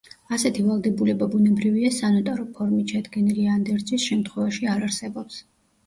[0.35, 5.43] ასეთი ვალდებულება ბუნებრივია სანოტარო ფორმით შედგენილი ანდერძის შემთხვევაში არ არსებობს.